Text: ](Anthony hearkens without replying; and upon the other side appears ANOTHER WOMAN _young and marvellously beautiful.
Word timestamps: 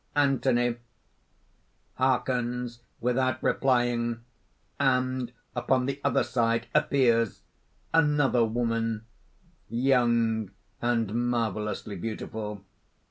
](Anthony 0.15 0.77
hearkens 1.93 2.79
without 2.99 3.37
replying; 3.43 4.21
and 4.79 5.31
upon 5.55 5.85
the 5.85 6.01
other 6.03 6.23
side 6.23 6.65
appears 6.73 7.43
ANOTHER 7.93 8.43
WOMAN 8.45 9.05
_young 9.71 10.49
and 10.81 11.13
marvellously 11.29 11.97
beautiful. 11.97 12.63